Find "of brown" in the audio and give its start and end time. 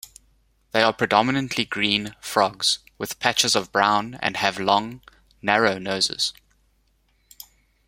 3.55-4.15